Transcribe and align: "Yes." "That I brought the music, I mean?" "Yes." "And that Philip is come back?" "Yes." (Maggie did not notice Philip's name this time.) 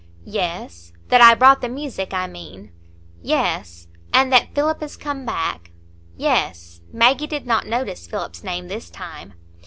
"Yes." 0.25 0.93
"That 1.09 1.21
I 1.21 1.35
brought 1.35 1.61
the 1.61 1.69
music, 1.69 2.11
I 2.11 2.25
mean?" 2.25 2.71
"Yes." 3.21 3.87
"And 4.11 4.33
that 4.33 4.55
Philip 4.55 4.81
is 4.81 4.97
come 4.97 5.27
back?" 5.27 5.69
"Yes." 6.17 6.81
(Maggie 6.91 7.27
did 7.27 7.45
not 7.45 7.67
notice 7.67 8.07
Philip's 8.07 8.43
name 8.43 8.67
this 8.67 8.89
time.) 8.89 9.35